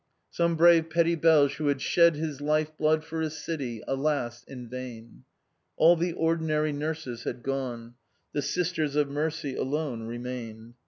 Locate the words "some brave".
0.31-0.89